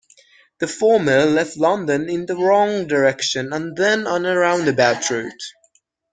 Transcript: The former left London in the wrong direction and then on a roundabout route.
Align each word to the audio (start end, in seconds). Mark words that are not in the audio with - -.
The 0.57 0.67
former 0.67 1.25
left 1.27 1.57
London 1.57 2.09
in 2.09 2.25
the 2.25 2.35
wrong 2.35 2.87
direction 2.87 3.53
and 3.53 3.77
then 3.77 4.07
on 4.07 4.25
a 4.25 4.35
roundabout 4.35 5.07
route. 5.11 5.43